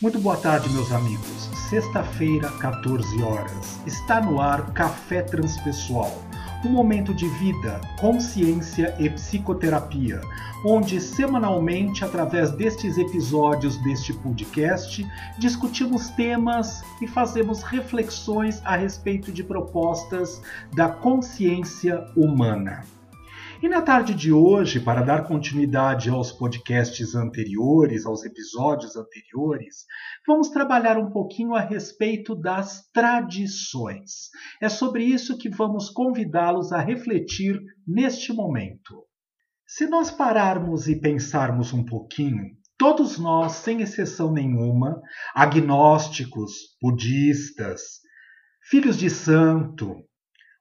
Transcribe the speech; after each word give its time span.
Muito 0.00 0.18
boa 0.18 0.36
tarde, 0.38 0.66
meus 0.70 0.90
amigos. 0.92 1.50
Sexta-feira, 1.68 2.50
14 2.52 3.22
horas. 3.22 3.78
Está 3.86 4.18
no 4.18 4.40
ar 4.40 4.72
Café 4.72 5.20
Transpessoal. 5.20 6.10
Um 6.64 6.70
momento 6.70 7.12
de 7.12 7.28
vida, 7.38 7.78
consciência 8.00 8.96
e 8.98 9.10
psicoterapia, 9.10 10.22
onde 10.64 10.98
semanalmente, 11.02 12.02
através 12.02 12.50
destes 12.52 12.96
episódios 12.96 13.76
deste 13.82 14.14
podcast, 14.14 15.06
discutimos 15.36 16.08
temas 16.08 16.82
e 17.02 17.06
fazemos 17.06 17.62
reflexões 17.62 18.62
a 18.64 18.76
respeito 18.76 19.30
de 19.30 19.44
propostas 19.44 20.40
da 20.72 20.88
consciência 20.88 22.06
humana. 22.16 22.84
E 23.62 23.68
na 23.68 23.82
tarde 23.82 24.14
de 24.14 24.32
hoje, 24.32 24.80
para 24.80 25.02
dar 25.02 25.24
continuidade 25.24 26.08
aos 26.08 26.32
podcasts 26.32 27.14
anteriores, 27.14 28.06
aos 28.06 28.24
episódios 28.24 28.96
anteriores, 28.96 29.84
vamos 30.26 30.48
trabalhar 30.48 30.96
um 30.96 31.10
pouquinho 31.10 31.54
a 31.54 31.60
respeito 31.60 32.34
das 32.34 32.88
tradições. 32.90 34.30
É 34.62 34.68
sobre 34.70 35.04
isso 35.04 35.36
que 35.36 35.50
vamos 35.50 35.90
convidá-los 35.90 36.72
a 36.72 36.80
refletir 36.80 37.60
neste 37.86 38.32
momento. 38.32 39.04
Se 39.66 39.86
nós 39.86 40.10
pararmos 40.10 40.88
e 40.88 40.98
pensarmos 40.98 41.74
um 41.74 41.84
pouquinho, 41.84 42.56
todos 42.78 43.18
nós, 43.18 43.52
sem 43.52 43.82
exceção 43.82 44.32
nenhuma, 44.32 44.98
agnósticos, 45.34 46.78
budistas, 46.80 48.00
filhos 48.62 48.96
de 48.96 49.10
santo, 49.10 49.96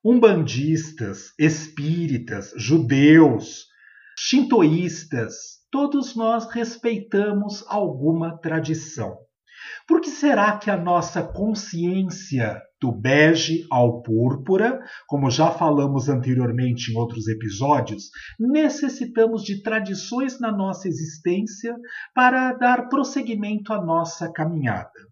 umbandistas, 0.04 1.34
espíritas, 1.38 2.54
judeus, 2.56 3.66
shintoístas, 4.18 5.60
todos 5.72 6.16
nós 6.16 6.50
respeitamos 6.52 7.64
alguma 7.68 8.38
tradição. 8.38 9.18
Por 9.88 10.00
que 10.00 10.10
será 10.10 10.58
que 10.58 10.72
a 10.72 10.78
nossa 10.78 11.22
consciência 11.22 12.62
do 12.82 12.92
bege 12.94 13.68
ao 13.70 14.02
púrpura, 14.02 14.80
como 15.06 15.30
já 15.30 15.52
falamos 15.52 16.08
anteriormente 16.08 16.92
em 16.92 16.98
outros 16.98 17.28
episódios, 17.28 18.10
necessitamos 18.40 19.44
de 19.44 19.62
tradições 19.62 20.40
na 20.40 20.52
nossa 20.52 20.88
existência 20.88 21.76
para 22.16 22.54
dar 22.54 22.88
prosseguimento 22.88 23.74
à 23.74 23.84
nossa 23.84 24.32
caminhada? 24.32 25.09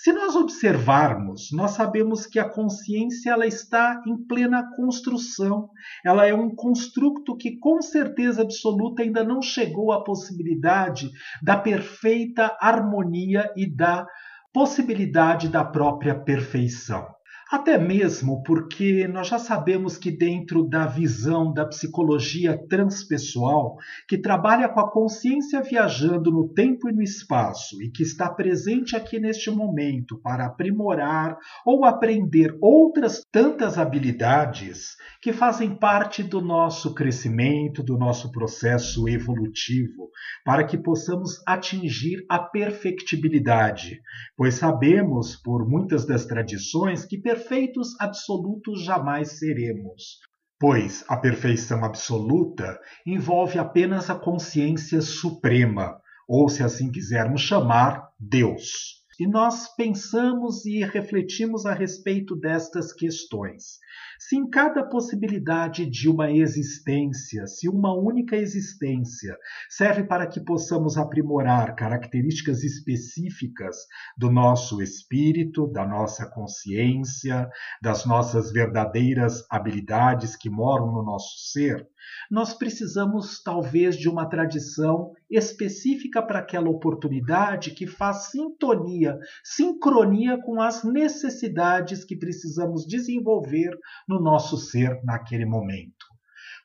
Se 0.00 0.12
nós 0.12 0.36
observarmos, 0.36 1.48
nós 1.50 1.72
sabemos 1.72 2.24
que 2.24 2.38
a 2.38 2.48
consciência 2.48 3.32
ela 3.32 3.48
está 3.48 4.00
em 4.06 4.16
plena 4.16 4.70
construção. 4.76 5.70
Ela 6.06 6.24
é 6.24 6.32
um 6.32 6.54
construto 6.54 7.36
que, 7.36 7.58
com 7.58 7.82
certeza 7.82 8.42
absoluta, 8.42 9.02
ainda 9.02 9.24
não 9.24 9.42
chegou 9.42 9.90
à 9.90 10.04
possibilidade 10.04 11.10
da 11.42 11.56
perfeita 11.56 12.56
harmonia 12.60 13.52
e 13.56 13.66
da 13.66 14.06
possibilidade 14.52 15.48
da 15.48 15.64
própria 15.64 16.14
perfeição. 16.14 17.17
Até 17.50 17.78
mesmo 17.78 18.42
porque 18.42 19.08
nós 19.08 19.28
já 19.28 19.38
sabemos 19.38 19.96
que, 19.96 20.10
dentro 20.10 20.68
da 20.68 20.84
visão 20.84 21.50
da 21.50 21.64
psicologia 21.64 22.58
transpessoal, 22.68 23.76
que 24.06 24.18
trabalha 24.18 24.68
com 24.68 24.80
a 24.80 24.90
consciência 24.90 25.62
viajando 25.62 26.30
no 26.30 26.52
tempo 26.52 26.90
e 26.90 26.92
no 26.92 27.00
espaço 27.00 27.82
e 27.82 27.90
que 27.90 28.02
está 28.02 28.28
presente 28.28 28.94
aqui 28.94 29.18
neste 29.18 29.50
momento 29.50 30.20
para 30.20 30.44
aprimorar 30.44 31.38
ou 31.64 31.86
aprender 31.86 32.54
outras 32.60 33.24
tantas 33.32 33.78
habilidades 33.78 34.96
que 35.22 35.32
fazem 35.32 35.74
parte 35.74 36.22
do 36.22 36.42
nosso 36.42 36.92
crescimento, 36.92 37.82
do 37.82 37.96
nosso 37.96 38.30
processo 38.30 39.08
evolutivo, 39.08 40.10
para 40.44 40.64
que 40.64 40.76
possamos 40.76 41.40
atingir 41.46 42.26
a 42.28 42.38
perfectibilidade, 42.38 44.02
pois 44.36 44.54
sabemos, 44.54 45.34
por 45.34 45.66
muitas 45.66 46.04
das 46.04 46.26
tradições, 46.26 47.06
que 47.06 47.16
perfeitos 47.38 47.94
absolutos 48.00 48.82
jamais 48.82 49.38
seremos, 49.38 50.18
pois 50.58 51.04
a 51.08 51.16
perfeição 51.16 51.84
absoluta 51.84 52.76
envolve 53.06 53.60
apenas 53.60 54.10
a 54.10 54.16
consciência 54.16 55.00
suprema, 55.00 56.00
ou 56.28 56.48
se 56.48 56.64
assim 56.64 56.90
quisermos 56.90 57.42
chamar, 57.42 58.08
Deus. 58.18 59.04
E 59.20 59.26
nós 59.28 59.72
pensamos 59.76 60.66
e 60.66 60.84
refletimos 60.84 61.64
a 61.64 61.72
respeito 61.72 62.34
destas 62.34 62.92
questões. 62.92 63.78
Se 64.18 64.36
em 64.36 64.50
cada 64.50 64.82
possibilidade 64.82 65.86
de 65.86 66.08
uma 66.08 66.28
existência, 66.32 67.46
se 67.46 67.68
uma 67.68 67.94
única 67.94 68.36
existência 68.36 69.38
serve 69.70 70.02
para 70.02 70.26
que 70.26 70.40
possamos 70.40 70.98
aprimorar 70.98 71.76
características 71.76 72.64
específicas 72.64 73.76
do 74.16 74.28
nosso 74.28 74.82
espírito, 74.82 75.68
da 75.68 75.86
nossa 75.86 76.28
consciência, 76.28 77.48
das 77.80 78.04
nossas 78.04 78.50
verdadeiras 78.50 79.46
habilidades 79.48 80.34
que 80.34 80.50
moram 80.50 80.90
no 80.90 81.04
nosso 81.04 81.50
ser, 81.52 81.88
nós 82.30 82.54
precisamos 82.54 83.40
talvez 83.42 83.96
de 83.96 84.08
uma 84.08 84.28
tradição 84.28 85.12
específica 85.30 86.22
para 86.22 86.40
aquela 86.40 86.68
oportunidade 86.68 87.72
que 87.72 87.86
faz 87.86 88.30
sintonia, 88.30 89.18
sincronia 89.44 90.38
com 90.42 90.60
as 90.60 90.82
necessidades 90.84 92.04
que 92.04 92.16
precisamos 92.16 92.86
desenvolver 92.86 93.78
no 94.08 94.20
nosso 94.20 94.56
ser 94.56 95.00
naquele 95.04 95.44
momento. 95.44 96.06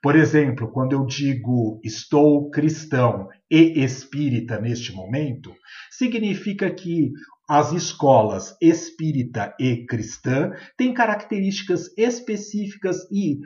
Por 0.02 0.16
exemplo, 0.16 0.72
quando 0.72 0.94
eu 0.94 1.06
digo 1.06 1.80
estou 1.84 2.50
cristão 2.50 3.30
e 3.50 3.84
espírita 3.84 4.60
neste 4.60 4.92
momento, 4.92 5.54
significa 5.92 6.70
que 6.70 7.12
as 7.48 7.72
escolas 7.72 8.56
espírita 8.62 9.56
e 9.60 9.86
cristã 9.86 10.52
têm 10.78 10.94
características 10.94 11.90
específicas 11.98 12.98
e 13.12 13.40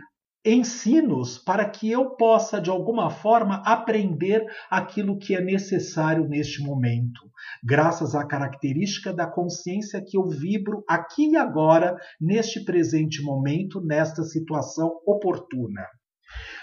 ensinos 0.53 1.37
para 1.37 1.67
que 1.69 1.91
eu 1.91 2.11
possa, 2.11 2.61
de 2.61 2.69
alguma 2.69 3.09
forma, 3.09 3.61
aprender 3.65 4.45
aquilo 4.69 5.17
que 5.17 5.35
é 5.35 5.41
necessário 5.41 6.27
neste 6.27 6.61
momento, 6.61 7.29
graças 7.63 8.15
à 8.15 8.25
característica 8.25 9.13
da 9.13 9.27
consciência 9.27 10.01
que 10.01 10.17
eu 10.17 10.23
vibro 10.29 10.83
aqui 10.87 11.31
e 11.31 11.35
agora, 11.35 11.97
neste 12.19 12.63
presente 12.63 13.21
momento, 13.21 13.81
nesta 13.81 14.23
situação 14.23 15.01
oportuna. 15.05 15.85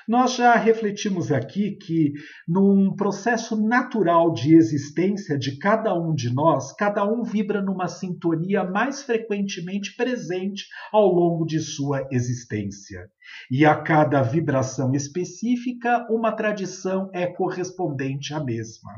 Nós 0.06 0.36
já 0.36 0.54
refletimos 0.54 1.32
aqui 1.32 1.76
que, 1.76 2.12
num 2.47 2.94
processo 2.94 3.56
natural 3.66 4.32
de 4.32 4.54
existência 4.54 5.38
de 5.38 5.58
cada 5.58 5.94
um 5.94 6.14
de 6.14 6.32
nós, 6.32 6.72
cada 6.75 7.04
um 7.04 7.22
vibra 7.22 7.62
numa 7.62 7.88
sintonia 7.88 8.64
mais 8.64 9.02
frequentemente 9.02 9.97
presente 9.97 10.66
ao 10.92 11.06
longo 11.06 11.47
de 11.47 11.58
sua 11.60 12.06
existência. 12.10 13.08
E 13.50 13.64
a 13.64 13.75
cada 13.80 14.22
vibração 14.22 14.92
específica, 14.94 16.06
uma 16.10 16.32
tradição 16.32 17.08
é 17.12 17.26
correspondente 17.26 18.34
à 18.34 18.44
mesma. 18.44 18.92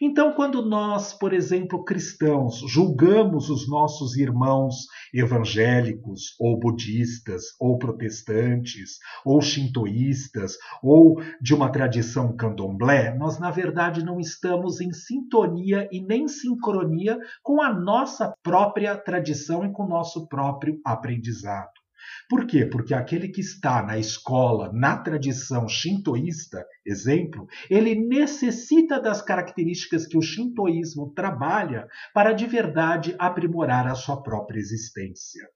Então, 0.00 0.32
quando 0.32 0.64
nós, 0.64 1.12
por 1.12 1.32
exemplo, 1.32 1.84
cristãos, 1.84 2.60
julgamos 2.68 3.48
os 3.48 3.68
nossos 3.68 4.16
irmãos 4.16 4.86
evangélicos, 5.12 6.34
ou 6.38 6.58
budistas, 6.58 7.44
ou 7.60 7.78
protestantes, 7.78 8.98
ou 9.24 9.40
shintoístas, 9.40 10.56
ou 10.82 11.20
de 11.40 11.54
uma 11.54 11.70
tradição 11.70 12.36
candomblé, 12.36 13.16
nós, 13.16 13.38
na 13.38 13.50
verdade, 13.50 14.04
não 14.04 14.20
estamos 14.20 14.80
em 14.80 14.92
sintonia 14.92 15.88
e 15.90 16.00
nem 16.00 16.28
sincronia 16.28 17.18
com 17.42 17.62
a 17.62 17.72
nossa 17.72 18.34
própria 18.42 18.96
tradição 18.96 19.64
e 19.64 19.72
com 19.72 19.84
o 19.84 19.88
nosso 19.88 20.28
próprio 20.28 20.80
aprendizado. 20.84 21.85
Por 22.28 22.46
quê? 22.46 22.66
Porque 22.66 22.94
aquele 22.94 23.28
que 23.28 23.40
está 23.40 23.82
na 23.82 23.98
escola, 23.98 24.70
na 24.72 24.96
tradição 24.96 25.68
shintoísta, 25.68 26.64
exemplo, 26.84 27.46
ele 27.70 27.94
necessita 27.94 29.00
das 29.00 29.22
características 29.22 30.06
que 30.06 30.18
o 30.18 30.22
shintoísmo 30.22 31.12
trabalha 31.14 31.86
para 32.12 32.32
de 32.32 32.46
verdade 32.46 33.14
aprimorar 33.18 33.86
a 33.86 33.94
sua 33.94 34.22
própria 34.22 34.58
existência. 34.58 35.48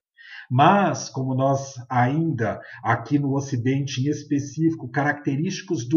Mas, 0.51 1.09
como 1.09 1.35
nós 1.35 1.75
ainda 1.89 2.61
aqui 2.83 3.19
no 3.19 3.35
Ocidente, 3.35 4.01
em 4.01 4.11
específico, 4.11 4.91
característicos 4.91 5.87
de 5.87 5.97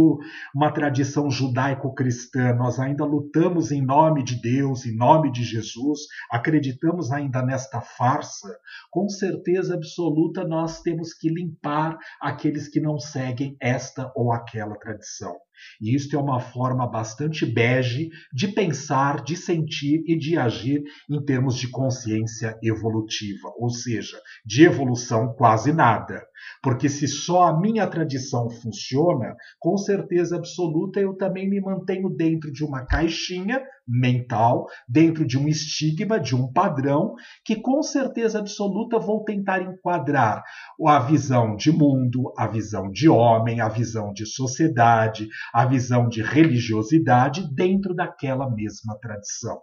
uma 0.56 0.72
tradição 0.72 1.30
judaico-cristã, 1.30 2.54
nós 2.54 2.80
ainda 2.80 3.06
lutamos 3.06 3.72
em 3.72 3.82
nome 3.82 4.24
de 4.24 4.42
Deus, 4.42 4.86
em 4.86 4.96
nome 4.96 5.32
de 5.32 5.44
Jesus, 5.44 6.02
acreditamos 6.30 7.12
ainda 7.12 7.42
nesta 7.42 7.82
farsa, 7.82 8.50
com 8.92 9.08
certeza 9.10 9.74
absoluta 9.76 10.48
nós 10.48 10.82
temos 10.82 11.14
que 11.14 11.30
limpar 11.30 11.98
aqueles 12.22 12.68
que 12.68 12.80
não 12.80 13.00
seguem 13.00 13.56
esta 13.62 14.12
ou 14.16 14.32
aquela 14.32 14.76
tradição. 14.76 15.36
E 15.81 15.95
isto 15.95 16.15
é 16.15 16.19
uma 16.19 16.39
forma 16.39 16.88
bastante 16.88 17.45
bege 17.45 18.10
de 18.33 18.48
pensar, 18.48 19.24
de 19.24 19.36
sentir 19.36 20.04
e 20.06 20.18
de 20.18 20.38
agir 20.38 20.83
em 21.10 21.24
termos 21.24 21.56
de 21.56 21.68
consciência 21.68 22.57
evolutiva, 22.62 23.54
ou 23.57 23.69
seja, 23.69 24.19
de 24.45 24.63
evolução 24.63 25.33
quase 25.33 25.71
nada. 25.71 26.24
Porque 26.62 26.88
se 26.90 27.07
só 27.07 27.44
a 27.44 27.60
minha 27.60 27.86
tradição 27.88 28.50
funciona, 28.50 29.36
com 29.60 29.78
certeza 29.78 30.38
absoluta 30.38 31.00
eu 31.00 31.16
também 31.16 31.50
me 31.50 31.60
mantenho 31.60 32.10
dentro 32.10 32.51
de 32.51 32.63
uma 32.63 32.86
caixinha 32.86 33.62
mental, 33.88 34.68
dentro 34.88 35.25
de 35.25 35.38
um 35.38 35.48
estigma, 35.48 36.19
de 36.19 36.36
um 36.36 36.51
padrão, 36.51 37.16
que 37.44 37.56
com 37.56 37.84
certeza 37.84 38.40
absoluta 38.40 38.98
vou 38.98 39.24
tentar 39.24 39.62
enquadrar 39.62 40.44
a 40.88 41.00
visão 41.00 41.56
de 41.56 41.72
mundo, 41.72 42.34
a 42.38 42.48
visão 42.48 42.89
de 42.89 43.10
homem, 43.10 43.60
a 43.60 43.68
visão 43.68 44.13
de 44.13 44.25
sociedade, 44.25 45.28
a 45.54 45.66
visão 45.66 46.07
de 46.07 46.22
religiosidade 46.22 47.54
dentro 47.54 47.94
daquela 47.94 48.50
mesma 48.50 48.98
tradição 49.00 49.62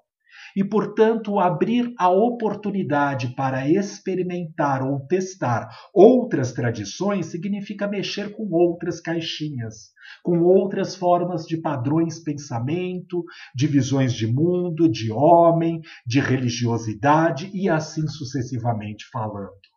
e, 0.57 0.65
portanto, 0.65 1.39
abrir 1.39 1.93
a 1.99 2.09
oportunidade 2.09 3.35
para 3.35 3.69
experimentar 3.69 4.83
ou 4.83 5.01
testar 5.07 5.69
outras 5.93 6.53
tradições 6.53 7.27
significa 7.27 7.87
mexer 7.87 8.33
com 8.33 8.49
outras 8.51 9.01
caixinhas, 9.01 9.91
com 10.23 10.41
outras 10.41 10.95
formas 10.95 11.45
de 11.45 11.57
padrões 11.57 12.19
pensamento, 12.19 13.25
de 13.55 13.67
visões 13.67 14.13
de 14.13 14.27
mundo, 14.27 14.89
de 14.89 15.13
homem, 15.13 15.81
de 16.07 16.21
religiosidade 16.21 17.51
e 17.55 17.69
assim 17.69 18.07
sucessivamente 18.09 19.05
falando. 19.13 19.70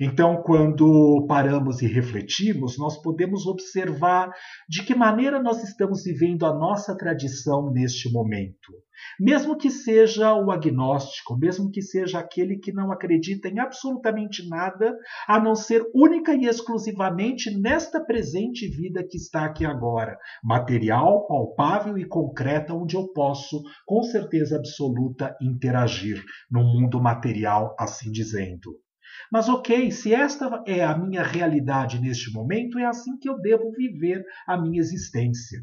Então, 0.00 0.42
quando 0.42 1.26
paramos 1.28 1.82
e 1.82 1.86
refletimos, 1.86 2.78
nós 2.78 3.00
podemos 3.00 3.46
observar 3.46 4.30
de 4.68 4.84
que 4.84 4.94
maneira 4.94 5.42
nós 5.42 5.62
estamos 5.62 6.02
vivendo 6.04 6.44
a 6.46 6.54
nossa 6.54 6.96
tradição 6.96 7.70
neste 7.70 8.12
momento. 8.12 8.72
Mesmo 9.20 9.56
que 9.56 9.70
seja 9.70 10.34
o 10.34 10.50
agnóstico, 10.50 11.36
mesmo 11.36 11.70
que 11.70 11.82
seja 11.82 12.18
aquele 12.18 12.58
que 12.58 12.72
não 12.72 12.90
acredita 12.90 13.48
em 13.48 13.58
absolutamente 13.58 14.48
nada, 14.48 14.96
a 15.28 15.38
não 15.38 15.54
ser 15.54 15.84
única 15.94 16.34
e 16.34 16.46
exclusivamente 16.46 17.50
nesta 17.58 18.02
presente 18.02 18.66
vida 18.66 19.06
que 19.06 19.16
está 19.16 19.44
aqui 19.44 19.64
agora, 19.64 20.18
material, 20.42 21.26
palpável 21.26 21.98
e 21.98 22.06
concreta, 22.06 22.74
onde 22.74 22.96
eu 22.96 23.12
posso, 23.12 23.62
com 23.86 24.02
certeza 24.02 24.56
absoluta, 24.56 25.36
interagir 25.40 26.22
no 26.50 26.62
mundo 26.62 27.00
material, 27.00 27.74
assim 27.78 28.10
dizendo. 28.10 28.85
Mas 29.30 29.48
ok, 29.48 29.90
se 29.90 30.14
esta 30.14 30.62
é 30.66 30.84
a 30.84 30.96
minha 30.96 31.22
realidade 31.22 32.00
neste 32.00 32.32
momento, 32.32 32.78
é 32.78 32.84
assim 32.84 33.18
que 33.18 33.28
eu 33.28 33.38
devo 33.38 33.70
viver 33.72 34.24
a 34.46 34.56
minha 34.60 34.80
existência. 34.80 35.60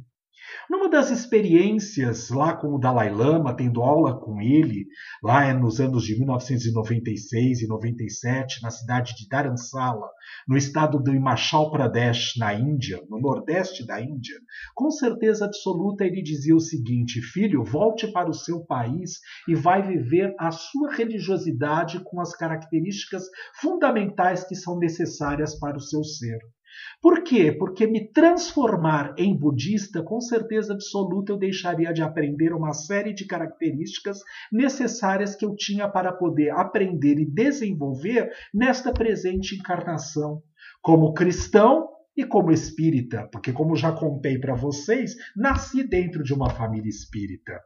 Numa 0.70 0.90
das 0.90 1.10
experiências 1.10 2.30
lá 2.30 2.56
com 2.56 2.76
o 2.76 2.80
Dalai 2.80 3.10
Lama, 3.10 3.56
tendo 3.56 3.82
aula 3.82 4.20
com 4.20 4.42
ele, 4.42 4.88
lá 5.22 5.54
nos 5.54 5.80
anos 5.80 6.04
de 6.04 6.18
1996 6.18 7.62
e 7.62 7.68
97, 7.68 8.62
na 8.62 8.70
cidade 8.70 9.16
de 9.16 9.28
Dharamsala, 9.28 10.10
no 10.48 10.58
estado 10.58 11.00
do 11.00 11.14
Himachal 11.14 11.72
Pradesh, 11.72 12.34
na 12.38 12.54
Índia, 12.54 13.02
no 13.10 13.20
nordeste 13.20 13.86
da 13.86 14.02
Índia, 14.02 14.36
com 14.76 14.90
certeza 14.90 15.46
absoluta 15.46 16.06
ele 16.06 16.22
dizia 16.22 16.56
o 16.56 16.60
seguinte: 16.60 17.22
Filho, 17.22 17.64
volte 17.64 18.08
para 18.12 18.30
o 18.30 18.34
seu 18.34 18.66
país 18.66 19.20
e 19.48 19.56
vai 19.56 19.82
viver 19.82 20.34
a 20.40 20.52
sua 20.52 20.94
religiosidade 20.94 22.04
com 22.04 22.20
as 22.20 22.36
características 22.36 23.24
fundamentais 23.60 24.44
que 24.44 24.56
são 24.56 24.78
necessárias 24.78 25.58
para 25.60 25.78
o 25.78 25.82
seu 25.82 26.04
ser. 26.04 26.40
Por 27.02 27.24
quê? 27.24 27.52
Porque 27.52 27.86
me 27.88 28.12
transformar 28.12 29.14
em 29.18 29.38
budista, 29.38 30.02
com 30.04 30.22
certeza 30.22 30.74
absoluta, 30.74 31.32
eu 31.32 31.38
deixaria 31.38 31.94
de 31.94 32.02
aprender 32.02 32.54
uma 32.54 32.74
série 32.74 33.14
de 33.14 33.26
características 33.26 34.20
necessárias 34.52 35.36
que 35.36 35.46
eu 35.46 35.56
tinha 35.56 35.88
para 35.88 36.12
poder 36.12 36.52
aprender 36.52 37.20
e 37.20 37.26
desenvolver 37.26 38.32
nesta 38.54 38.92
presente 38.92 39.56
encarnação. 39.56 40.42
Como 40.82 41.14
cristão, 41.14 41.90
e 42.16 42.24
como 42.24 42.52
espírita, 42.52 43.28
porque, 43.32 43.52
como 43.52 43.76
já 43.76 43.92
contei 43.92 44.38
para 44.38 44.54
vocês, 44.54 45.16
nasci 45.36 45.84
dentro 45.84 46.24
de 46.24 46.34
uma 46.34 46.50
família 46.50 46.90
espírita. 46.90 47.60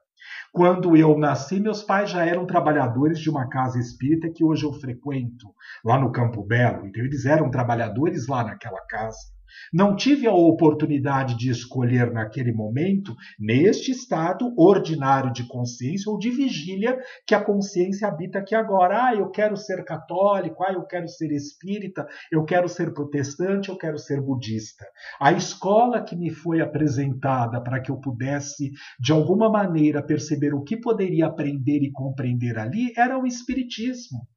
Quando 0.51 0.95
eu 0.97 1.17
nasci, 1.17 1.59
meus 1.59 1.83
pais 1.83 2.09
já 2.09 2.25
eram 2.25 2.45
trabalhadores 2.45 3.19
de 3.19 3.29
uma 3.29 3.47
casa 3.47 3.79
espírita 3.79 4.29
que 4.29 4.43
hoje 4.43 4.65
eu 4.65 4.73
frequento, 4.73 5.47
lá 5.83 5.99
no 5.99 6.11
Campo 6.11 6.43
Belo. 6.43 6.87
Então, 6.87 7.03
eles 7.03 7.25
eram 7.25 7.51
trabalhadores 7.51 8.27
lá 8.27 8.43
naquela 8.43 8.81
casa. 8.87 9.36
Não 9.73 9.95
tive 9.95 10.27
a 10.27 10.33
oportunidade 10.33 11.37
de 11.37 11.49
escolher 11.49 12.11
naquele 12.11 12.51
momento, 12.51 13.15
neste 13.39 13.91
estado 13.91 14.53
ordinário 14.57 15.31
de 15.31 15.47
consciência 15.47 16.11
ou 16.11 16.17
de 16.17 16.29
vigília 16.29 16.97
que 17.25 17.35
a 17.35 17.43
consciência 17.43 18.07
habita 18.07 18.39
aqui 18.39 18.55
agora. 18.55 19.07
Ah, 19.07 19.15
eu 19.15 19.29
quero 19.29 19.55
ser 19.55 19.83
católico, 19.83 20.63
ah, 20.63 20.73
eu 20.73 20.85
quero 20.85 21.07
ser 21.07 21.31
espírita, 21.31 22.07
eu 22.31 22.43
quero 22.43 22.67
ser 22.67 22.93
protestante, 22.93 23.69
eu 23.69 23.77
quero 23.77 23.97
ser 23.97 24.21
budista. 24.21 24.85
A 25.19 25.31
escola 25.31 26.03
que 26.03 26.15
me 26.15 26.29
foi 26.29 26.61
apresentada 26.61 27.61
para 27.61 27.81
que 27.81 27.91
eu 27.91 27.99
pudesse, 27.99 28.71
de 28.99 29.11
alguma 29.11 29.49
maneira, 29.49 30.01
perceber 30.01 30.53
o 30.53 30.63
que 30.63 30.77
poderia 30.77 31.27
aprender 31.27 31.79
e 31.81 31.91
compreender 31.91 32.57
ali 32.57 32.93
era 32.95 33.17
o 33.17 33.25
espiritismo. 33.25 34.27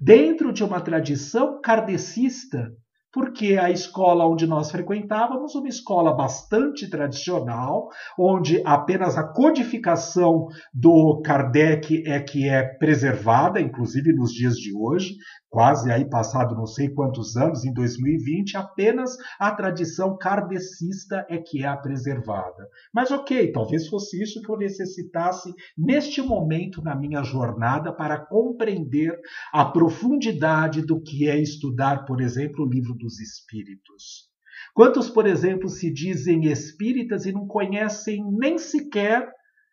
Dentro 0.00 0.52
de 0.52 0.64
uma 0.64 0.80
tradição 0.80 1.60
kardecista, 1.60 2.72
porque 3.12 3.56
a 3.56 3.70
escola 3.70 4.26
onde 4.26 4.46
nós 4.46 4.70
frequentávamos, 4.70 5.54
uma 5.54 5.68
escola 5.68 6.14
bastante 6.14 6.88
tradicional, 6.88 7.88
onde 8.18 8.62
apenas 8.64 9.16
a 9.16 9.24
codificação 9.24 10.46
do 10.72 11.20
Kardec 11.24 12.06
é 12.06 12.20
que 12.20 12.48
é 12.48 12.62
preservada, 12.62 13.60
inclusive 13.60 14.12
nos 14.12 14.32
dias 14.32 14.56
de 14.56 14.72
hoje, 14.76 15.16
quase 15.50 15.90
aí 15.90 16.08
passado 16.08 16.54
não 16.54 16.64
sei 16.64 16.88
quantos 16.88 17.36
anos, 17.36 17.64
em 17.64 17.72
2020, 17.72 18.56
apenas 18.56 19.16
a 19.38 19.50
tradição 19.50 20.16
kardecista 20.16 21.26
é 21.28 21.38
que 21.38 21.64
é 21.64 21.66
a 21.66 21.76
preservada. 21.76 22.68
Mas 22.94 23.10
ok, 23.10 23.50
talvez 23.50 23.88
fosse 23.88 24.22
isso 24.22 24.40
que 24.40 24.50
eu 24.50 24.56
necessitasse 24.56 25.52
neste 25.76 26.22
momento 26.22 26.80
na 26.82 26.94
minha 26.94 27.22
jornada 27.24 27.92
para 27.92 28.18
compreender 28.18 29.18
a 29.52 29.64
profundidade 29.64 30.82
do 30.82 31.00
que 31.00 31.28
é 31.28 31.36
estudar, 31.36 32.04
por 32.04 32.20
exemplo, 32.20 32.64
o 32.64 32.68
livro 32.68 32.94
dos 33.00 33.18
Espíritos. 33.20 34.30
Quantos, 34.74 35.08
por 35.10 35.26
exemplo, 35.26 35.68
se 35.68 35.92
dizem 35.92 36.44
espíritas 36.46 37.26
e 37.26 37.32
não 37.32 37.46
conhecem 37.46 38.22
nem 38.30 38.58
sequer, 38.58 39.28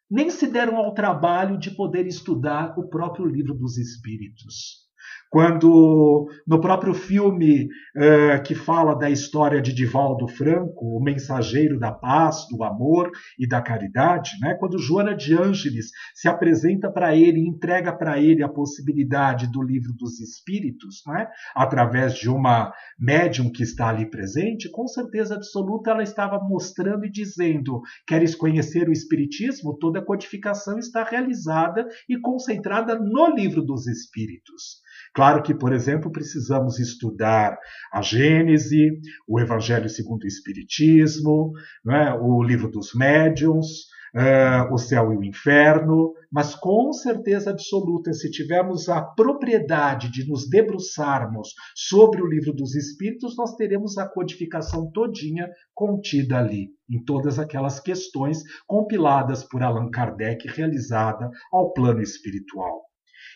nem 0.10 0.30
se 0.30 0.48
deram 0.48 0.78
ao 0.78 0.94
trabalho 0.94 1.60
de 1.60 1.72
poder 1.72 2.08
estudar 2.08 2.74
o 2.78 2.90
próprio 2.90 3.26
livro 3.26 3.54
dos 3.54 3.78
Espíritos? 3.78 4.88
Quando 5.30 6.30
no 6.46 6.62
próprio 6.62 6.94
filme 6.94 7.66
uh, 7.66 8.42
que 8.44 8.56
fala 8.56 8.94
da 8.94 9.10
história 9.10 9.62
de 9.62 9.74
Divaldo 9.74 10.28
Franco, 10.28 10.98
o 10.98 11.04
mensageiro 11.04 11.78
da 11.78 11.92
paz, 11.92 12.46
do 12.50 12.64
amor 12.64 13.12
e 13.38 13.48
da 13.48 13.62
caridade, 13.62 14.32
né? 14.42 14.56
quando 14.56 14.80
Joana 14.80 15.16
de 15.16 15.36
Ângeles 15.36 15.88
se 16.14 16.28
apresenta 16.30 16.90
para 16.90 17.16
ele 17.16 17.40
e 17.40 17.48
entrega 17.48 17.92
para 17.92 18.20
ele 18.20 18.42
a 18.42 18.50
possibilidade 18.50 19.52
do 19.52 19.62
livro 19.62 19.94
dos 19.94 20.20
Espíritos, 20.20 21.02
né? 21.06 21.28
através 21.56 22.16
de 22.16 22.30
uma 22.30 22.72
médium 22.98 23.52
que 23.52 23.64
está 23.64 23.90
ali 23.90 24.10
presente, 24.10 24.70
com 24.72 24.88
certeza 24.88 25.36
absoluta 25.36 25.92
ela 25.92 26.04
estava 26.04 26.40
mostrando 26.40 27.06
e 27.06 27.12
dizendo: 27.12 27.82
queres 28.06 28.34
conhecer 28.34 28.88
o 28.88 28.94
Espiritismo? 28.94 29.78
Toda 29.78 30.00
a 30.00 30.06
codificação 30.06 30.80
está 30.80 31.04
realizada 31.04 31.86
e 32.08 32.20
concentrada 32.20 32.98
no 32.98 33.36
livro 33.36 33.62
dos 33.62 33.88
Espíritos. 33.88 34.82
Claro 35.18 35.42
que, 35.42 35.52
por 35.52 35.74
exemplo, 35.74 36.12
precisamos 36.12 36.78
estudar 36.78 37.58
a 37.92 38.04
Gênese, 38.04 39.02
o 39.28 39.40
Evangelho 39.40 39.90
segundo 39.90 40.22
o 40.22 40.28
Espiritismo, 40.28 41.54
é? 41.90 42.14
o 42.14 42.44
livro 42.44 42.70
dos 42.70 42.94
médiuns, 42.94 43.88
uh, 44.14 44.72
o 44.72 44.78
céu 44.78 45.12
e 45.12 45.18
o 45.18 45.24
inferno, 45.24 46.14
mas 46.32 46.54
com 46.54 46.94
certeza 46.94 47.50
absoluta, 47.50 48.14
se 48.14 48.30
tivermos 48.30 48.90
a 48.90 49.02
propriedade 49.02 50.12
de 50.12 50.30
nos 50.30 50.48
debruçarmos 50.48 51.50
sobre 51.76 52.22
o 52.22 52.28
livro 52.28 52.54
dos 52.54 52.76
Espíritos, 52.76 53.36
nós 53.36 53.56
teremos 53.56 53.98
a 53.98 54.08
codificação 54.08 54.92
todinha 54.92 55.50
contida 55.74 56.38
ali, 56.38 56.68
em 56.88 57.04
todas 57.04 57.40
aquelas 57.40 57.80
questões 57.80 58.44
compiladas 58.68 59.44
por 59.44 59.64
Allan 59.64 59.90
Kardec, 59.90 60.48
realizada 60.48 61.28
ao 61.52 61.74
plano 61.74 62.04
espiritual. 62.04 62.87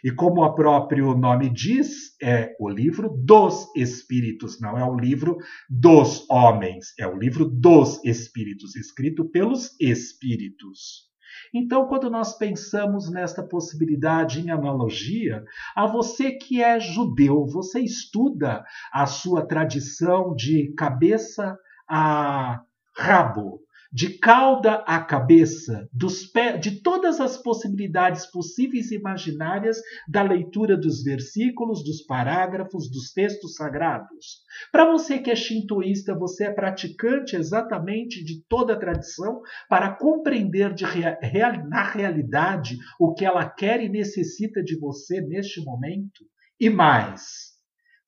E 0.03 0.11
como 0.11 0.43
o 0.43 0.55
próprio 0.55 1.15
nome 1.15 1.49
diz, 1.49 2.15
é 2.21 2.55
o 2.59 2.69
livro 2.69 3.09
dos 3.09 3.67
espíritos, 3.75 4.59
não 4.59 4.77
é 4.77 4.83
o 4.83 4.95
livro 4.95 5.37
dos 5.69 6.27
homens, 6.29 6.93
é 6.99 7.07
o 7.07 7.15
livro 7.15 7.45
dos 7.45 8.03
espíritos, 8.03 8.75
escrito 8.75 9.29
pelos 9.29 9.79
espíritos. 9.79 11.09
Então, 11.53 11.87
quando 11.87 12.09
nós 12.09 12.37
pensamos 12.37 13.09
nesta 13.11 13.43
possibilidade 13.43 14.39
em 14.39 14.49
analogia, 14.49 15.43
a 15.75 15.85
você 15.85 16.31
que 16.31 16.63
é 16.63 16.79
judeu, 16.79 17.45
você 17.45 17.79
estuda 17.79 18.63
a 18.91 19.05
sua 19.05 19.45
tradição 19.45 20.33
de 20.35 20.73
cabeça 20.73 21.57
a 21.89 22.61
rabo, 22.95 23.59
de 23.91 24.17
cauda 24.17 24.75
a 24.87 25.01
cabeça, 25.01 25.89
pé, 26.33 26.57
de 26.57 26.81
todas 26.81 27.19
as 27.19 27.35
possibilidades 27.37 28.25
possíveis 28.25 28.89
e 28.89 28.95
imaginárias 28.95 29.81
da 30.07 30.23
leitura 30.23 30.77
dos 30.77 31.03
versículos, 31.03 31.83
dos 31.83 32.01
parágrafos, 32.01 32.89
dos 32.89 33.11
textos 33.11 33.55
sagrados. 33.55 34.43
Para 34.71 34.89
você 34.89 35.19
que 35.19 35.29
é 35.29 35.35
shintoísta, 35.35 36.15
você 36.17 36.45
é 36.45 36.51
praticante 36.51 37.35
exatamente 37.35 38.23
de 38.23 38.41
toda 38.47 38.73
a 38.73 38.79
tradição 38.79 39.41
para 39.67 39.93
compreender 39.93 40.73
de 40.73 40.85
real, 40.85 41.67
na 41.67 41.83
realidade 41.83 42.77
o 42.97 43.13
que 43.13 43.25
ela 43.25 43.49
quer 43.49 43.83
e 43.83 43.89
necessita 43.89 44.63
de 44.63 44.79
você 44.79 45.19
neste 45.19 45.61
momento. 45.63 46.25
E 46.59 46.69
mais, 46.69 47.50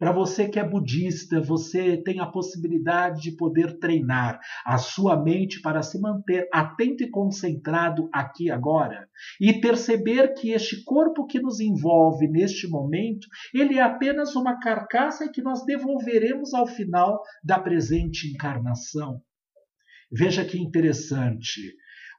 para 0.03 0.12
você 0.12 0.50
que 0.50 0.60
é 0.60 0.67
budista, 0.67 1.39
você 1.39 1.95
tem 1.95 2.19
a 2.19 2.25
possibilidade 2.25 3.22
de 3.22 3.38
poder 3.38 3.79
treinar 3.79 4.38
a 4.65 4.77
sua 4.77 5.15
mente 5.15 5.62
para 5.62 5.81
se 5.81 5.98
manter 5.98 6.45
atento 6.51 7.05
e 7.05 7.10
concentrado 7.10 8.10
aqui 8.12 8.51
agora 8.51 9.07
e 9.39 9.62
perceber 9.62 10.33
que 10.33 10.51
este 10.51 10.83
corpo 10.83 11.25
que 11.25 11.39
nos 11.39 11.62
envolve 11.62 12.27
neste 12.27 12.67
momento, 12.67 13.25
ele 13.53 13.77
é 13.77 13.81
apenas 13.81 14.36
uma 14.36 14.60
carcaça 14.60 15.31
que 15.31 15.41
nós 15.41 15.63
devolveremos 15.63 16.53
ao 16.53 16.67
final 16.67 17.22
da 17.41 17.57
presente 17.57 18.27
encarnação. 18.27 19.22
Veja 20.12 20.43
que 20.43 20.60
interessante. 20.60 21.62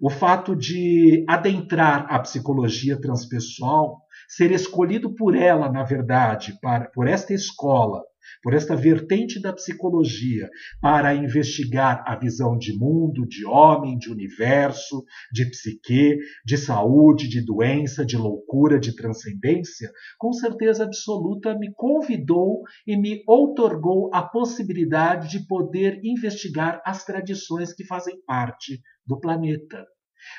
O 0.00 0.08
fato 0.08 0.56
de 0.56 1.22
adentrar 1.28 2.06
a 2.08 2.18
psicologia 2.18 2.98
transpessoal 2.98 4.03
ser 4.36 4.50
escolhido 4.50 5.14
por 5.14 5.36
ela, 5.36 5.70
na 5.70 5.84
verdade, 5.84 6.58
para, 6.60 6.90
por 6.90 7.06
esta 7.06 7.32
escola, 7.32 8.02
por 8.42 8.54
esta 8.54 8.74
vertente 8.74 9.40
da 9.40 9.52
psicologia, 9.52 10.48
para 10.80 11.14
investigar 11.14 12.02
a 12.06 12.16
visão 12.16 12.56
de 12.56 12.76
mundo, 12.76 13.26
de 13.26 13.46
homem, 13.46 13.96
de 13.96 14.10
universo, 14.10 15.04
de 15.32 15.48
psique, 15.50 16.18
de 16.44 16.56
saúde, 16.56 17.28
de 17.28 17.44
doença, 17.44 18.04
de 18.04 18.16
loucura, 18.16 18.80
de 18.80 18.96
transcendência, 18.96 19.90
com 20.18 20.32
certeza 20.32 20.84
absoluta 20.84 21.56
me 21.58 21.72
convidou 21.74 22.62
e 22.86 22.96
me 22.96 23.22
outorgou 23.28 24.10
a 24.12 24.22
possibilidade 24.22 25.30
de 25.30 25.46
poder 25.46 26.00
investigar 26.02 26.82
as 26.84 27.04
tradições 27.04 27.72
que 27.72 27.86
fazem 27.86 28.16
parte 28.26 28.80
do 29.06 29.20
planeta. 29.20 29.84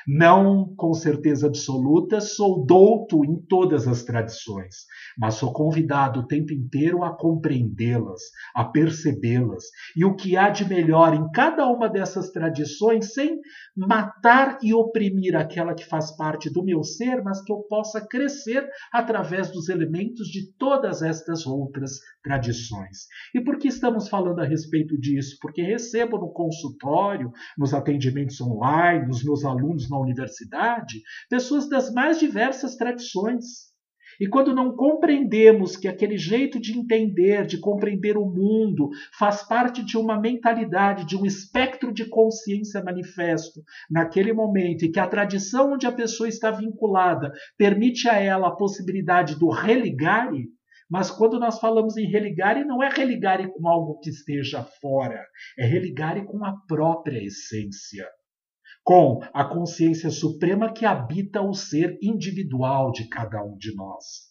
Não 0.06 0.74
com 0.76 0.92
certeza 0.94 1.46
absoluta 1.46 2.20
sou 2.20 2.64
douto 2.64 3.24
em 3.24 3.36
todas 3.48 3.86
as 3.86 4.02
tradições, 4.02 4.86
mas 5.18 5.34
sou 5.34 5.52
convidado 5.52 6.20
o 6.20 6.26
tempo 6.26 6.52
inteiro 6.52 7.02
a 7.02 7.16
compreendê-las, 7.16 8.22
a 8.54 8.64
percebê-las 8.64 9.64
e 9.96 10.04
o 10.04 10.14
que 10.14 10.36
há 10.36 10.50
de 10.50 10.68
melhor 10.68 11.14
em 11.14 11.30
cada 11.30 11.66
uma 11.66 11.88
dessas 11.88 12.30
tradições, 12.30 13.12
sem 13.12 13.40
matar 13.76 14.58
e 14.62 14.72
oprimir 14.72 15.36
aquela 15.36 15.74
que 15.74 15.84
faz 15.84 16.16
parte 16.16 16.50
do 16.50 16.64
meu 16.64 16.82
ser, 16.82 17.22
mas 17.22 17.42
que 17.42 17.52
eu 17.52 17.58
possa 17.68 18.00
crescer 18.06 18.66
através 18.92 19.50
dos 19.50 19.68
elementos 19.68 20.28
de 20.28 20.52
todas 20.58 21.02
estas 21.02 21.46
outras 21.46 21.92
tradições. 22.22 23.06
E 23.34 23.40
por 23.40 23.58
que 23.58 23.68
estamos 23.68 24.08
falando 24.08 24.40
a 24.40 24.44
respeito 24.44 24.98
disso? 24.98 25.36
Porque 25.40 25.62
recebo 25.62 26.18
no 26.18 26.32
consultório, 26.32 27.30
nos 27.56 27.74
atendimentos 27.74 28.40
online, 28.40 29.06
nos 29.06 29.24
meus 29.24 29.44
alunos 29.44 29.75
na 29.88 29.98
universidade, 29.98 31.02
pessoas 31.28 31.68
das 31.68 31.92
mais 31.92 32.18
diversas 32.18 32.76
tradições. 32.76 33.66
E 34.18 34.26
quando 34.26 34.54
não 34.54 34.74
compreendemos 34.74 35.76
que 35.76 35.86
aquele 35.86 36.16
jeito 36.16 36.58
de 36.58 36.78
entender, 36.78 37.46
de 37.46 37.58
compreender 37.58 38.16
o 38.16 38.24
mundo, 38.24 38.88
faz 39.18 39.42
parte 39.42 39.84
de 39.84 39.98
uma 39.98 40.18
mentalidade, 40.18 41.04
de 41.04 41.16
um 41.16 41.26
espectro 41.26 41.92
de 41.92 42.08
consciência 42.08 42.82
manifesto 42.82 43.62
naquele 43.90 44.32
momento, 44.32 44.84
e 44.84 44.90
que 44.90 45.00
a 45.00 45.06
tradição 45.06 45.74
onde 45.74 45.86
a 45.86 45.92
pessoa 45.92 46.28
está 46.28 46.50
vinculada 46.50 47.30
permite 47.58 48.08
a 48.08 48.14
ela 48.14 48.48
a 48.48 48.56
possibilidade 48.56 49.38
do 49.38 49.50
religare, 49.50 50.46
mas 50.88 51.10
quando 51.10 51.38
nós 51.38 51.58
falamos 51.58 51.96
em 51.96 52.06
religare, 52.06 52.64
não 52.64 52.82
é 52.82 52.88
religare 52.88 53.52
com 53.52 53.68
algo 53.68 53.98
que 53.98 54.08
esteja 54.08 54.62
fora, 54.80 55.26
é 55.58 55.66
religare 55.66 56.24
com 56.24 56.44
a 56.44 56.56
própria 56.66 57.22
essência, 57.22 58.08
com 58.86 59.18
a 59.34 59.44
consciência 59.44 60.10
suprema 60.10 60.72
que 60.72 60.86
habita 60.86 61.42
o 61.42 61.52
ser 61.52 61.98
individual 62.00 62.92
de 62.92 63.08
cada 63.08 63.42
um 63.42 63.56
de 63.58 63.74
nós. 63.74 64.26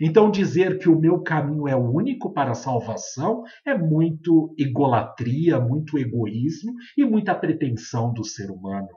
Então, 0.00 0.32
dizer 0.32 0.78
que 0.78 0.88
o 0.88 0.98
meu 0.98 1.22
caminho 1.22 1.68
é 1.68 1.76
o 1.76 1.94
único 1.94 2.32
para 2.32 2.50
a 2.50 2.56
salvação 2.56 3.44
é 3.64 3.78
muito 3.78 4.52
egolatria, 4.58 5.60
muito 5.60 5.96
egoísmo 5.96 6.72
e 6.98 7.04
muita 7.04 7.36
pretensão 7.36 8.12
do 8.12 8.24
ser 8.24 8.50
humano. 8.50 8.88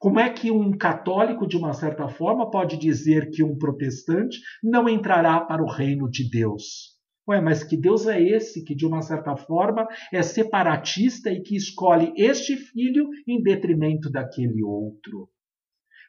Como 0.00 0.18
é 0.18 0.28
que 0.28 0.50
um 0.50 0.76
católico, 0.76 1.46
de 1.46 1.56
uma 1.56 1.72
certa 1.72 2.08
forma, 2.08 2.50
pode 2.50 2.76
dizer 2.76 3.30
que 3.30 3.44
um 3.44 3.56
protestante 3.56 4.40
não 4.60 4.88
entrará 4.88 5.40
para 5.40 5.62
o 5.62 5.70
reino 5.70 6.10
de 6.10 6.28
Deus? 6.28 6.91
Ué, 7.28 7.40
mas 7.40 7.62
que 7.62 7.76
Deus 7.76 8.06
é 8.06 8.20
esse 8.20 8.64
que, 8.64 8.74
de 8.74 8.84
uma 8.84 9.00
certa 9.00 9.36
forma, 9.36 9.86
é 10.12 10.22
separatista 10.22 11.30
e 11.30 11.40
que 11.40 11.56
escolhe 11.56 12.12
este 12.16 12.56
filho 12.56 13.08
em 13.26 13.40
detrimento 13.40 14.10
daquele 14.10 14.62
outro? 14.62 15.28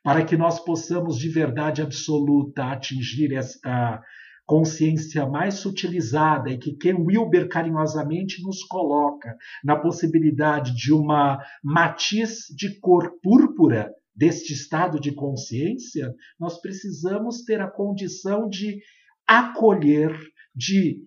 Para 0.03 0.25
que 0.25 0.35
nós 0.35 0.59
possamos, 0.59 1.17
de 1.17 1.29
verdade 1.29 1.81
absoluta, 1.81 2.65
atingir 2.65 3.33
esta 3.33 4.01
consciência 4.45 5.25
mais 5.25 5.55
sutilizada 5.55 6.49
e 6.49 6.57
que 6.57 6.75
Ken 6.75 6.95
Wilber 6.95 7.47
carinhosamente 7.47 8.43
nos 8.43 8.63
coloca 8.63 9.37
na 9.63 9.75
possibilidade 9.75 10.75
de 10.75 10.91
uma 10.91 11.39
matiz 11.63 12.47
de 12.55 12.79
cor 12.79 13.13
púrpura 13.21 13.89
deste 14.15 14.53
estado 14.53 14.99
de 14.99 15.13
consciência, 15.13 16.13
nós 16.39 16.59
precisamos 16.61 17.43
ter 17.43 17.61
a 17.61 17.71
condição 17.71 18.47
de 18.47 18.79
acolher, 19.27 20.13
de 20.55 20.97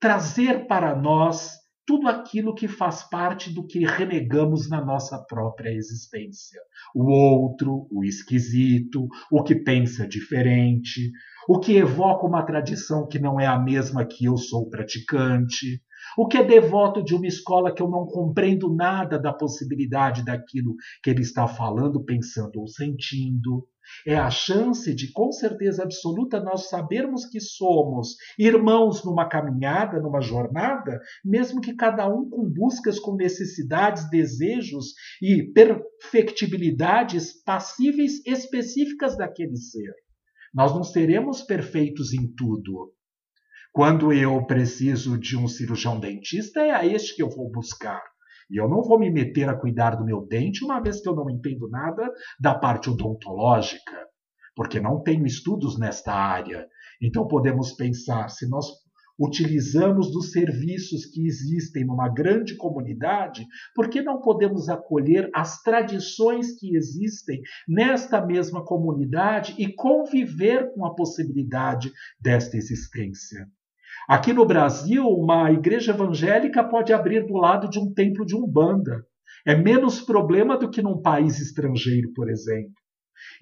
trazer 0.00 0.66
para 0.66 0.94
nós 0.94 1.52
tudo 1.86 2.08
aquilo 2.08 2.54
que 2.54 2.66
faz 2.66 3.08
parte 3.08 3.52
do 3.52 3.64
que 3.64 3.86
renegamos 3.86 4.68
na 4.68 4.84
nossa 4.84 5.18
própria 5.24 5.70
existência. 5.70 6.60
O 6.94 7.04
outro, 7.08 7.86
o 7.90 8.04
esquisito, 8.04 9.06
o 9.30 9.42
que 9.42 9.54
pensa 9.54 10.06
diferente, 10.06 11.12
o 11.48 11.60
que 11.60 11.76
evoca 11.76 12.26
uma 12.26 12.44
tradição 12.44 13.06
que 13.06 13.20
não 13.20 13.38
é 13.38 13.46
a 13.46 13.58
mesma 13.58 14.04
que 14.04 14.24
eu 14.24 14.36
sou 14.36 14.68
praticante, 14.68 15.80
o 16.16 16.26
que 16.26 16.38
é 16.38 16.44
devoto 16.44 17.02
de 17.02 17.14
uma 17.14 17.26
escola 17.26 17.74
que 17.74 17.82
eu 17.82 17.88
não 17.88 18.06
compreendo 18.06 18.74
nada 18.74 19.18
da 19.18 19.32
possibilidade 19.32 20.24
daquilo 20.24 20.74
que 21.02 21.10
ele 21.10 21.22
está 21.22 21.46
falando, 21.46 22.04
pensando 22.04 22.60
ou 22.60 22.66
sentindo. 22.66 23.66
É 24.04 24.16
a 24.16 24.30
chance 24.30 24.92
de, 24.94 25.12
com 25.12 25.30
certeza 25.30 25.84
absoluta, 25.84 26.40
nós 26.40 26.68
sabermos 26.68 27.24
que 27.24 27.40
somos 27.40 28.16
irmãos 28.36 29.04
numa 29.04 29.28
caminhada, 29.28 30.00
numa 30.00 30.20
jornada, 30.20 31.00
mesmo 31.24 31.60
que 31.60 31.74
cada 31.74 32.08
um 32.08 32.28
com 32.28 32.50
buscas, 32.50 32.98
com 32.98 33.14
necessidades, 33.14 34.08
desejos 34.10 34.92
e 35.22 35.52
perfectibilidades 35.52 37.32
passíveis 37.44 38.20
específicas 38.26 39.16
daquele 39.16 39.56
ser. 39.56 39.94
Nós 40.52 40.74
não 40.74 40.82
seremos 40.82 41.42
perfeitos 41.42 42.12
em 42.12 42.26
tudo. 42.34 42.92
Quando 43.76 44.10
eu 44.10 44.42
preciso 44.46 45.18
de 45.18 45.36
um 45.36 45.46
cirurgião 45.46 46.00
dentista, 46.00 46.60
é 46.60 46.70
a 46.70 46.86
este 46.86 47.14
que 47.14 47.22
eu 47.22 47.28
vou 47.28 47.50
buscar. 47.50 48.02
E 48.50 48.56
eu 48.56 48.66
não 48.70 48.82
vou 48.82 48.98
me 48.98 49.10
meter 49.10 49.50
a 49.50 49.54
cuidar 49.54 49.96
do 49.96 50.04
meu 50.06 50.26
dente 50.26 50.64
uma 50.64 50.80
vez 50.80 50.98
que 50.98 51.06
eu 51.06 51.14
não 51.14 51.28
entendo 51.28 51.68
nada 51.68 52.10
da 52.40 52.54
parte 52.54 52.88
odontológica, 52.88 53.92
porque 54.54 54.80
não 54.80 55.02
tenho 55.02 55.26
estudos 55.26 55.78
nesta 55.78 56.10
área. 56.10 56.66
Então 57.02 57.28
podemos 57.28 57.72
pensar, 57.72 58.30
se 58.30 58.48
nós 58.48 58.64
utilizamos 59.20 60.10
dos 60.10 60.32
serviços 60.32 61.04
que 61.04 61.26
existem 61.26 61.84
numa 61.84 62.08
grande 62.08 62.56
comunidade, 62.56 63.46
por 63.74 63.90
que 63.90 64.00
não 64.00 64.22
podemos 64.22 64.70
acolher 64.70 65.28
as 65.34 65.60
tradições 65.60 66.58
que 66.58 66.74
existem 66.74 67.42
nesta 67.68 68.24
mesma 68.24 68.64
comunidade 68.64 69.54
e 69.58 69.70
conviver 69.70 70.72
com 70.72 70.86
a 70.86 70.94
possibilidade 70.94 71.92
desta 72.18 72.56
existência? 72.56 73.46
Aqui 74.08 74.32
no 74.32 74.46
Brasil, 74.46 75.04
uma 75.04 75.50
igreja 75.50 75.90
evangélica 75.90 76.62
pode 76.62 76.92
abrir 76.92 77.26
do 77.26 77.34
lado 77.34 77.68
de 77.68 77.80
um 77.80 77.92
templo 77.92 78.24
de 78.24 78.36
umbanda. 78.36 79.04
É 79.44 79.56
menos 79.56 80.00
problema 80.00 80.56
do 80.56 80.70
que 80.70 80.80
num 80.80 81.02
país 81.02 81.40
estrangeiro, 81.40 82.12
por 82.14 82.30
exemplo. 82.30 82.72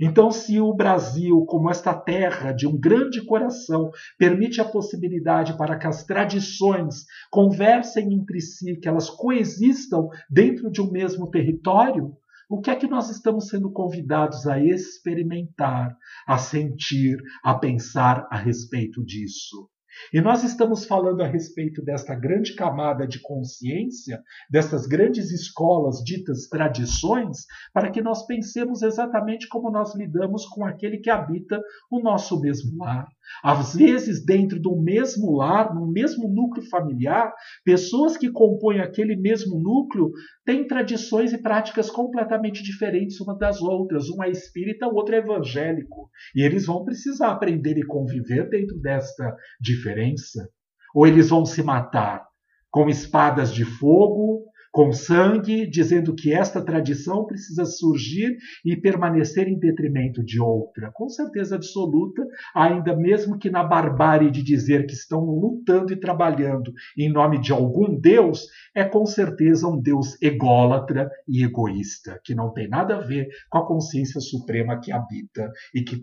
Então, 0.01 0.31
se 0.31 0.59
o 0.59 0.73
Brasil, 0.73 1.45
como 1.47 1.71
esta 1.71 1.93
terra 1.93 2.51
de 2.51 2.67
um 2.67 2.81
grande 2.81 3.23
coração, 3.27 3.91
permite 4.19 4.59
a 4.59 4.65
possibilidade 4.65 5.55
para 5.59 5.79
que 5.79 5.87
as 5.87 6.03
tradições 6.05 7.05
conversem 7.31 8.15
entre 8.15 8.41
si, 8.41 8.77
que 8.77 8.89
elas 8.89 9.11
coexistam 9.11 10.09
dentro 10.31 10.71
de 10.71 10.81
um 10.81 10.91
mesmo 10.91 11.29
território, 11.31 12.17
o 12.49 12.63
que 12.63 12.71
é 12.71 12.77
que 12.77 12.87
nós 12.87 13.11
estamos 13.11 13.49
sendo 13.49 13.71
convidados 13.71 14.47
a 14.47 14.59
experimentar, 14.59 15.95
a 16.27 16.39
sentir, 16.39 17.19
a 17.43 17.53
pensar 17.53 18.27
a 18.31 18.39
respeito 18.39 19.05
disso? 19.05 19.69
E 20.13 20.21
nós 20.21 20.43
estamos 20.43 20.85
falando 20.85 21.23
a 21.23 21.27
respeito 21.27 21.83
desta 21.83 22.15
grande 22.15 22.55
camada 22.55 23.07
de 23.07 23.21
consciência, 23.21 24.23
dessas 24.51 24.87
grandes 24.87 25.31
escolas 25.31 26.03
ditas 26.05 26.49
tradições, 26.49 27.47
para 27.73 27.91
que 27.91 28.03
nós 28.03 28.27
pensemos 28.27 28.83
exatamente 28.83 29.49
como 29.49 29.71
nós 29.71 29.95
lidamos 29.95 30.47
com 30.47 30.65
aquele 30.65 30.99
que 30.99 31.11
habita 31.11 31.61
o 31.91 32.01
nosso 32.01 32.41
mesmo 32.41 32.79
lar. 32.79 33.07
Às 33.43 33.75
vezes, 33.75 34.25
dentro 34.25 34.61
do 34.61 34.77
mesmo 34.81 35.37
lar, 35.37 35.75
no 35.75 35.87
mesmo 35.87 36.29
núcleo 36.29 36.67
familiar, 36.69 37.33
pessoas 37.65 38.17
que 38.17 38.31
compõem 38.31 38.81
aquele 38.81 39.17
mesmo 39.17 39.59
núcleo 39.61 40.11
têm 40.45 40.67
tradições 40.67 41.33
e 41.33 41.43
práticas 41.43 41.91
completamente 41.91 42.63
diferentes 42.63 43.21
umas 43.21 43.39
das 43.39 43.61
outras. 43.61 44.09
Um 44.09 44.23
é 44.23 44.31
espírita, 44.31 44.87
o 44.87 44.95
outro 44.95 45.15
é 45.15 45.19
evangélico. 45.19 46.11
E 46.35 46.43
eles 46.43 46.67
vão 46.67 46.85
precisar 46.85 47.31
aprender 47.31 47.77
e 47.79 47.87
conviver 47.87 48.49
dentro 48.49 48.79
desta 48.79 49.35
diferença. 49.61 50.49
Ou 50.95 51.07
eles 51.07 51.31
vão 51.31 51.45
se 51.45 51.63
matar 51.63 52.25
com 52.71 52.89
espadas 52.89 53.53
de 53.53 53.65
fogo, 53.65 54.47
com 54.75 54.91
sangue, 54.91 55.71
dizendo 55.71 56.17
que 56.17 56.33
esta 56.33 56.61
tradição 56.61 57.25
precisa 57.25 57.65
surgir 57.65 58.37
e 58.65 58.77
permanecer 58.77 59.47
em 59.47 59.57
detrimento 59.57 60.21
de 60.21 60.41
outra. 60.41 60.91
Com 60.93 61.09
certeza 61.09 61.55
absoluta, 61.55 62.27
ainda 62.53 62.97
mesmo 62.97 63.39
que 63.39 63.49
na 63.49 63.63
barbárie 63.63 64.33
de 64.33 64.43
dizer 64.43 64.85
que 64.85 64.93
estão 64.93 65.21
lutando 65.21 65.93
e 65.93 66.01
trabalhando 66.01 66.73
em 66.99 67.09
nome 67.09 67.41
de 67.41 67.53
algum 67.53 67.97
Deus, 67.97 68.49
é 68.75 68.83
com 68.83 69.07
certeza 69.07 69.69
um 69.69 69.81
Deus 69.81 70.21
ególatra 70.21 71.09
e 71.29 71.45
egoísta, 71.45 72.21
que 72.25 72.35
não 72.35 72.53
tem 72.53 72.69
nada 72.69 72.97
a 72.97 73.01
ver 73.01 73.29
com 73.49 73.59
a 73.59 73.67
consciência 73.69 74.21
suprema 74.21 74.81
que 74.81 74.91
habita 74.91 75.53
e 75.73 75.83
que 75.83 76.03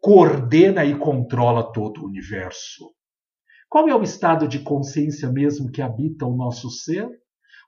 coordena 0.00 0.84
e 0.84 0.96
controla 0.96 1.72
todo 1.72 2.02
o 2.02 2.06
universo. 2.06 2.94
Qual 3.68 3.88
é 3.88 3.96
o 3.96 4.04
estado 4.04 4.46
de 4.46 4.60
consciência 4.60 5.28
mesmo 5.28 5.72
que 5.72 5.82
habita 5.82 6.24
o 6.24 6.36
nosso 6.36 6.70
ser? 6.70 7.08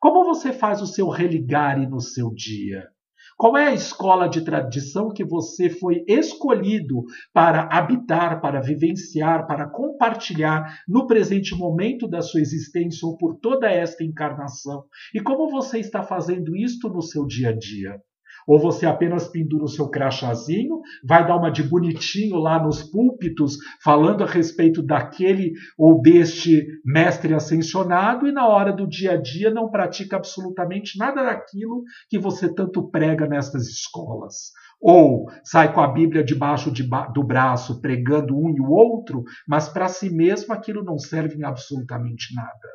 Como 0.00 0.24
você 0.24 0.52
faz 0.52 0.82
o 0.82 0.86
seu 0.86 1.08
religare 1.08 1.86
no 1.86 2.00
seu 2.00 2.30
dia? 2.32 2.88
Qual 3.36 3.56
é 3.56 3.66
a 3.66 3.74
escola 3.74 4.28
de 4.28 4.42
tradição 4.42 5.10
que 5.10 5.22
você 5.22 5.68
foi 5.68 6.02
escolhido 6.08 7.02
para 7.34 7.68
habitar, 7.70 8.40
para 8.40 8.62
vivenciar, 8.62 9.46
para 9.46 9.68
compartilhar 9.68 10.80
no 10.88 11.06
presente 11.06 11.54
momento 11.54 12.08
da 12.08 12.22
sua 12.22 12.40
existência 12.40 13.06
ou 13.06 13.16
por 13.16 13.36
toda 13.36 13.70
esta 13.70 14.02
encarnação? 14.02 14.84
E 15.14 15.20
como 15.20 15.50
você 15.50 15.78
está 15.78 16.02
fazendo 16.02 16.56
isto 16.56 16.88
no 16.88 17.02
seu 17.02 17.26
dia 17.26 17.50
a 17.50 17.52
dia? 17.52 18.00
Ou 18.46 18.60
você 18.60 18.86
apenas 18.86 19.26
pendura 19.28 19.64
o 19.64 19.68
seu 19.68 19.88
crachazinho, 19.88 20.80
vai 21.04 21.26
dar 21.26 21.36
uma 21.36 21.50
de 21.50 21.62
bonitinho 21.62 22.36
lá 22.36 22.62
nos 22.62 22.82
púlpitos, 22.82 23.56
falando 23.82 24.22
a 24.22 24.26
respeito 24.26 24.82
daquele 24.82 25.52
ou 25.76 26.00
deste 26.00 26.66
mestre 26.84 27.34
ascensionado, 27.34 28.26
e 28.26 28.32
na 28.32 28.46
hora 28.46 28.72
do 28.72 28.86
dia 28.86 29.12
a 29.12 29.16
dia 29.16 29.50
não 29.50 29.70
pratica 29.70 30.16
absolutamente 30.16 30.98
nada 30.98 31.24
daquilo 31.24 31.82
que 32.08 32.18
você 32.18 32.52
tanto 32.52 32.88
prega 32.88 33.26
nestas 33.26 33.66
escolas. 33.66 34.52
Ou 34.80 35.26
sai 35.42 35.72
com 35.72 35.80
a 35.80 35.88
Bíblia 35.88 36.22
debaixo 36.22 36.70
de 36.70 36.82
ba 36.82 37.06
do 37.06 37.24
braço, 37.24 37.80
pregando 37.80 38.36
um 38.36 38.50
e 38.50 38.60
o 38.60 38.70
outro, 38.70 39.24
mas 39.48 39.68
para 39.68 39.88
si 39.88 40.10
mesmo 40.10 40.52
aquilo 40.52 40.84
não 40.84 40.98
serve 40.98 41.36
em 41.36 41.44
absolutamente 41.44 42.34
nada. 42.34 42.68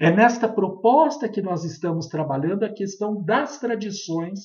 É 0.00 0.10
nesta 0.10 0.48
proposta 0.48 1.28
que 1.28 1.42
nós 1.42 1.64
estamos 1.64 2.06
trabalhando 2.06 2.64
a 2.64 2.72
questão 2.72 3.22
das 3.24 3.58
tradições 3.58 4.40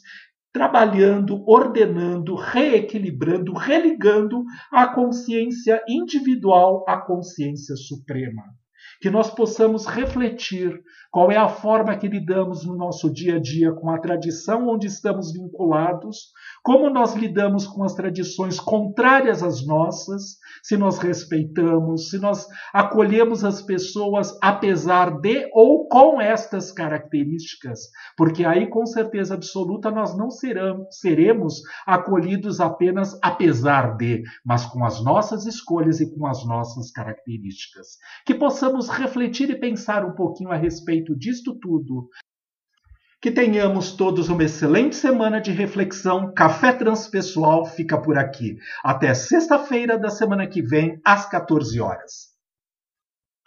trabalhando, 0.53 1.43
ordenando, 1.49 2.35
reequilibrando, 2.35 3.53
religando 3.53 4.45
a 4.71 4.87
consciência 4.87 5.83
individual 5.89 6.85
à 6.87 6.97
consciência 6.97 7.75
suprema. 7.75 8.43
Que 9.01 9.09
nós 9.09 9.31
possamos 9.31 9.87
refletir 9.87 10.79
qual 11.11 11.31
é 11.31 11.37
a 11.37 11.49
forma 11.49 11.97
que 11.97 12.07
lidamos 12.07 12.65
no 12.65 12.75
nosso 12.75 13.11
dia 13.11 13.37
a 13.37 13.39
dia 13.39 13.73
com 13.73 13.89
a 13.89 13.99
tradição 13.99 14.69
onde 14.69 14.85
estamos 14.85 15.33
vinculados, 15.33 16.31
como 16.63 16.89
nós 16.89 17.13
lidamos 17.13 17.67
com 17.67 17.83
as 17.83 17.93
tradições 17.93 18.57
contrárias 18.57 19.43
às 19.43 19.67
nossas, 19.67 20.37
se 20.63 20.77
nós 20.77 20.97
respeitamos, 20.97 22.09
se 22.09 22.17
nós 22.17 22.47
acolhemos 22.73 23.43
as 23.43 23.61
pessoas 23.61 24.33
apesar 24.41 25.19
de 25.19 25.49
ou 25.51 25.89
com 25.89 26.21
estas 26.21 26.71
características, 26.71 27.81
porque 28.15 28.45
aí 28.45 28.67
com 28.67 28.85
certeza 28.85 29.33
absoluta 29.33 29.91
nós 29.91 30.17
não 30.17 30.31
serão, 30.31 30.87
seremos 30.89 31.61
acolhidos 31.85 32.61
apenas 32.61 33.19
apesar 33.21 33.97
de, 33.97 34.23
mas 34.45 34.65
com 34.65 34.85
as 34.85 35.03
nossas 35.03 35.45
escolhas 35.45 35.99
e 35.99 36.15
com 36.15 36.25
as 36.25 36.45
nossas 36.45 36.91
características. 36.91 37.97
Que 38.25 38.33
possamos 38.33 38.87
refletir 38.87 39.49
e 39.49 39.59
pensar 39.59 40.05
um 40.05 40.15
pouquinho 40.15 40.51
a 40.51 40.55
respeito 40.55 41.13
disto 41.13 41.59
tudo, 41.59 42.07
que 43.23 43.31
tenhamos 43.31 43.93
todos 43.93 44.27
uma 44.27 44.43
excelente 44.43 44.97
semana 44.97 45.39
de 45.39 45.49
reflexão. 45.49 46.33
Café 46.33 46.73
Transpessoal 46.73 47.65
fica 47.65 47.97
por 47.97 48.17
aqui. 48.17 48.57
Até 48.83 49.13
sexta-feira 49.13 49.97
da 49.97 50.09
semana 50.09 50.45
que 50.45 50.61
vem, 50.61 50.99
às 51.05 51.25
14 51.29 51.79
horas. 51.79 52.32